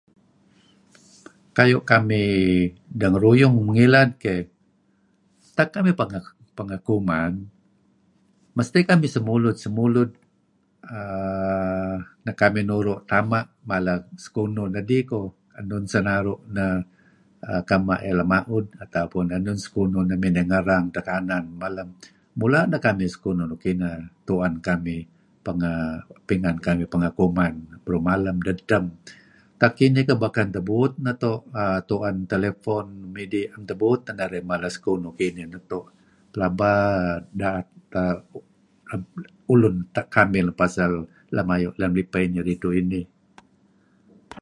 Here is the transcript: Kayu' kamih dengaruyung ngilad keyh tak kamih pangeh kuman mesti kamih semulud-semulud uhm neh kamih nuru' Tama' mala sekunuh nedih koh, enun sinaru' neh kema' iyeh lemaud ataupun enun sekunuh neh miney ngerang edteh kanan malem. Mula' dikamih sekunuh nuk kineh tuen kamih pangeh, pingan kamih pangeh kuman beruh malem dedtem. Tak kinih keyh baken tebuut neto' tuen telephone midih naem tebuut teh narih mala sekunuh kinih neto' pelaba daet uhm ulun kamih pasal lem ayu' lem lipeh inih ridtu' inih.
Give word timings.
Kayu' 1.57 1.83
kamih 1.91 2.29
dengaruyung 3.01 3.55
ngilad 3.73 4.09
keyh 4.23 4.43
tak 5.57 5.67
kamih 5.75 5.95
pangeh 6.57 6.81
kuman 6.87 7.31
mesti 8.57 8.79
kamih 8.89 9.11
semulud-semulud 9.15 10.09
uhm 10.97 11.95
neh 12.25 12.35
kamih 12.41 12.63
nuru' 12.69 13.01
Tama' 13.11 13.43
mala 13.69 13.95
sekunuh 14.23 14.67
nedih 14.75 15.01
koh, 15.11 15.27
enun 15.59 15.83
sinaru' 15.93 16.39
neh 16.55 16.73
kema' 17.69 17.97
iyeh 18.05 18.15
lemaud 18.19 18.65
ataupun 18.83 19.25
enun 19.37 19.57
sekunuh 19.65 20.03
neh 20.07 20.17
miney 20.23 20.45
ngerang 20.49 20.85
edteh 20.87 21.03
kanan 21.09 21.43
malem. 21.61 21.87
Mula' 22.39 22.65
dikamih 22.73 23.09
sekunuh 23.13 23.45
nuk 23.47 23.59
kineh 23.65 23.97
tuen 24.27 24.53
kamih 24.67 25.01
pangeh, 25.45 25.83
pingan 26.27 26.57
kamih 26.65 26.87
pangeh 26.91 27.11
kuman 27.19 27.53
beruh 27.83 28.03
malem 28.09 28.35
dedtem. 28.45 28.85
Tak 29.61 29.71
kinih 29.77 30.03
keyh 30.07 30.19
baken 30.23 30.47
tebuut 30.55 30.93
neto' 31.05 31.39
tuen 31.89 32.17
telephone 32.31 32.89
midih 33.15 33.45
naem 33.53 33.63
tebuut 33.69 33.99
teh 34.05 34.13
narih 34.19 34.43
mala 34.49 34.69
sekunuh 34.75 35.13
kinih 35.19 35.47
neto' 35.51 35.85
pelaba 36.31 36.71
daet 37.39 37.69
uhm 37.97 39.01
ulun 39.55 39.75
kamih 40.15 40.43
pasal 40.61 40.91
lem 41.35 41.47
ayu' 41.55 41.75
lem 41.79 41.91
lipeh 41.97 42.23
inih 42.27 42.43
ridtu' 42.47 42.75
inih. 42.81 43.05